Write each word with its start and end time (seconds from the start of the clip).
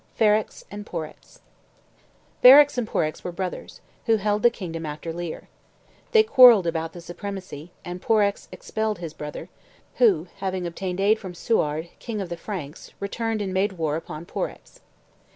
FERREX 0.15 0.63
AND 0.71 0.83
PORREX 0.83 1.41
Ferrex 2.41 2.75
and 2.75 2.87
Porrex 2.87 3.23
were 3.23 3.31
brothers, 3.31 3.81
who 4.07 4.15
held 4.15 4.41
the 4.41 4.49
kingdom 4.49 4.83
after 4.83 5.13
Leir. 5.13 5.47
They 6.11 6.23
quarrelled 6.23 6.65
about 6.65 6.93
the 6.93 7.01
supremacy, 7.01 7.69
and 7.85 8.01
Porrex 8.01 8.47
expelled 8.51 8.97
his 8.97 9.13
brother, 9.13 9.47
who, 9.97 10.25
obtaining 10.41 11.05
aid 11.05 11.19
from 11.19 11.35
Suard, 11.35 11.89
king 11.99 12.19
of 12.19 12.29
the 12.29 12.35
Franks, 12.37 12.93
returned 12.99 13.43
and 13.43 13.53
made 13.53 13.73
war 13.73 13.95
upon 13.95 14.25
Porrex. 14.25 14.79